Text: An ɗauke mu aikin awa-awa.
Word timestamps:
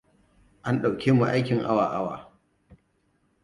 An 0.67 0.75
ɗauke 0.81 1.09
mu 1.17 1.23
aikin 1.27 1.61
awa-awa. 1.71 2.15